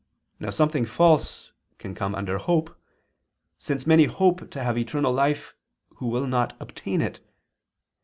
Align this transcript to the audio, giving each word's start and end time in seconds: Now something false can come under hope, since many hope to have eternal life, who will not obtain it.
Now 0.39 0.49
something 0.49 0.83
false 0.87 1.51
can 1.77 1.93
come 1.93 2.15
under 2.15 2.39
hope, 2.39 2.75
since 3.59 3.85
many 3.85 4.05
hope 4.05 4.49
to 4.49 4.63
have 4.63 4.75
eternal 4.75 5.13
life, 5.13 5.53
who 5.97 6.07
will 6.07 6.25
not 6.25 6.55
obtain 6.59 7.01
it. 7.03 7.19